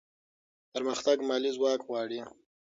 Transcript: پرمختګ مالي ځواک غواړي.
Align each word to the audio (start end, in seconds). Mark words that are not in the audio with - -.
پرمختګ 0.73 1.17
مالي 1.29 1.51
ځواک 1.57 1.79
غواړي. 1.87 2.19